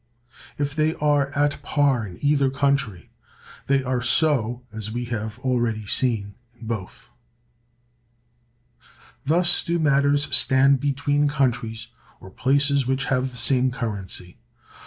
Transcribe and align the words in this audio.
If 0.57 0.75
they 0.75 0.95
are 0.95 1.27
at 1.37 1.61
par 1.61 2.07
in 2.07 2.17
either 2.25 2.49
country, 2.49 3.11
they 3.67 3.83
are 3.83 4.01
so, 4.01 4.63
as 4.73 4.89
we 4.89 5.05
have 5.13 5.37
already 5.37 5.85
seen, 5.85 6.33
in 6.59 6.65
both.(275) 6.65 8.81
Thus 9.27 9.61
do 9.63 9.77
matters 9.77 10.35
stand 10.35 10.79
between 10.79 11.27
countries, 11.27 11.89
or 12.19 12.31
places 12.31 12.87
which 12.87 13.05
have 13.13 13.29
the 13.29 13.37
same 13.37 13.69
currency. 13.69 14.39